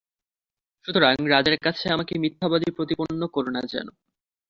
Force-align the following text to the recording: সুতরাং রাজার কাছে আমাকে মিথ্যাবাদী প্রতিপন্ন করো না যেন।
সুতরাং 0.85 1.15
রাজার 1.27 1.57
কাছে 1.57 1.85
আমাকে 1.89 2.13
মিথ্যাবাদী 2.17 2.69
প্রতিপন্ন 2.71 3.21
করো 3.27 3.49
না 3.51 3.61
যেন। 3.71 3.87